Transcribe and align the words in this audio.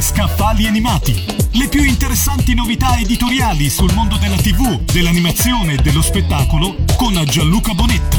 Scaffali 0.00 0.66
animati. 0.66 1.24
Le 1.52 1.68
più 1.68 1.82
interessanti 1.82 2.54
novità 2.54 2.98
editoriali 2.98 3.70
sul 3.70 3.92
mondo 3.94 4.16
della 4.16 4.36
TV, 4.36 4.80
dell'animazione 4.82 5.74
e 5.74 5.76
dello 5.76 6.02
spettacolo 6.02 6.76
con 6.96 7.20
Gianluca 7.24 7.72
Bonetta. 7.72 8.16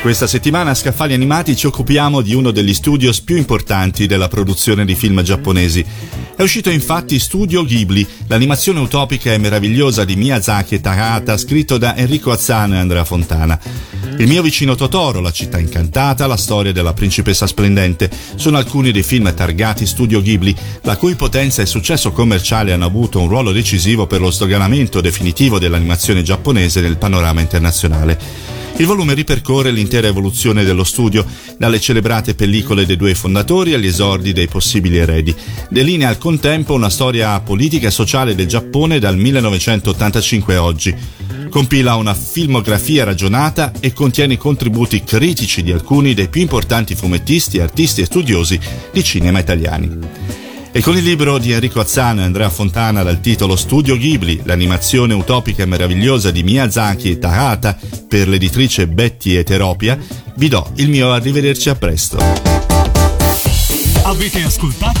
Questa 0.00 0.26
settimana 0.26 0.70
a 0.70 0.74
Scaffali 0.74 1.14
Animati 1.14 1.54
ci 1.54 1.66
occupiamo 1.66 2.22
di 2.22 2.34
uno 2.34 2.50
degli 2.50 2.74
studios 2.74 3.20
più 3.20 3.36
importanti 3.36 4.06
della 4.06 4.28
produzione 4.28 4.84
di 4.84 4.94
film 4.94 5.22
giapponesi. 5.22 5.84
È 6.34 6.42
uscito 6.42 6.70
infatti 6.70 7.18
Studio 7.18 7.64
Ghibli, 7.64 8.04
l'animazione 8.26 8.80
utopica 8.80 9.32
e 9.32 9.38
meravigliosa 9.38 10.04
di 10.04 10.16
Miyazaki 10.16 10.74
e 10.74 10.80
Takahata, 10.80 11.36
scritto 11.36 11.78
da 11.78 11.96
Enrico 11.96 12.32
Azzano 12.32 12.74
e 12.74 12.78
Andrea 12.78 13.04
Fontana. 13.04 13.60
Il 14.22 14.28
mio 14.28 14.40
vicino 14.40 14.76
Totoro, 14.76 15.18
La 15.18 15.32
città 15.32 15.58
incantata, 15.58 16.28
La 16.28 16.36
storia 16.36 16.70
della 16.70 16.92
principessa 16.92 17.48
splendente 17.48 18.08
sono 18.36 18.56
alcuni 18.56 18.92
dei 18.92 19.02
film 19.02 19.34
targati 19.34 19.84
Studio 19.84 20.22
Ghibli, 20.22 20.54
la 20.82 20.96
cui 20.96 21.16
potenza 21.16 21.60
e 21.60 21.66
successo 21.66 22.12
commerciale 22.12 22.72
hanno 22.72 22.84
avuto 22.84 23.18
un 23.18 23.26
ruolo 23.26 23.50
decisivo 23.50 24.06
per 24.06 24.20
lo 24.20 24.30
sdoganamento 24.30 25.00
definitivo 25.00 25.58
dell'animazione 25.58 26.22
giapponese 26.22 26.80
nel 26.80 26.98
panorama 26.98 27.40
internazionale. 27.40 28.16
Il 28.76 28.86
volume 28.86 29.14
ripercorre 29.14 29.72
l'intera 29.72 30.06
evoluzione 30.06 30.62
dello 30.62 30.84
studio, 30.84 31.26
dalle 31.58 31.80
celebrate 31.80 32.36
pellicole 32.36 32.86
dei 32.86 32.96
due 32.96 33.16
fondatori 33.16 33.74
agli 33.74 33.86
esordi 33.86 34.32
dei 34.32 34.46
possibili 34.46 34.98
eredi. 34.98 35.34
Delinea 35.68 36.08
al 36.08 36.18
contempo 36.18 36.74
una 36.74 36.90
storia 36.90 37.40
politica 37.40 37.88
e 37.88 37.90
sociale 37.90 38.36
del 38.36 38.46
Giappone 38.46 39.00
dal 39.00 39.16
1985 39.16 40.54
a 40.54 40.62
oggi. 40.62 40.96
Compila 41.52 41.96
una 41.96 42.14
filmografia 42.14 43.04
ragionata 43.04 43.72
e 43.78 43.92
contiene 43.92 44.38
contributi 44.38 45.04
critici 45.04 45.62
di 45.62 45.70
alcuni 45.70 46.14
dei 46.14 46.28
più 46.28 46.40
importanti 46.40 46.94
fumettisti, 46.94 47.60
artisti 47.60 48.00
e 48.00 48.06
studiosi 48.06 48.58
di 48.90 49.04
cinema 49.04 49.38
italiani. 49.38 49.98
E 50.72 50.80
con 50.80 50.96
il 50.96 51.04
libro 51.04 51.36
di 51.36 51.52
Enrico 51.52 51.80
Azzano 51.80 52.22
e 52.22 52.24
Andrea 52.24 52.48
Fontana 52.48 53.02
dal 53.02 53.20
titolo 53.20 53.54
Studio 53.56 53.98
Ghibli, 53.98 54.40
l'animazione 54.44 55.12
utopica 55.12 55.62
e 55.62 55.66
meravigliosa 55.66 56.30
di 56.30 56.42
Miyazaki 56.42 57.10
e 57.10 57.18
Takahata 57.18 57.76
per 58.08 58.28
l'editrice 58.28 58.88
Betty 58.88 59.34
Eteropia, 59.34 59.98
vi 60.36 60.48
do 60.48 60.72
il 60.76 60.88
mio 60.88 61.12
arrivederci 61.12 61.68
a 61.68 61.74
presto. 61.74 62.16
Avete 64.04 64.42
ascoltato 64.42 65.00